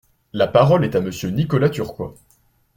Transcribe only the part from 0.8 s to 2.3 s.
est à Monsieur Nicolas Turquois.